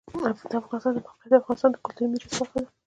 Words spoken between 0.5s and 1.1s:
د افغانستان د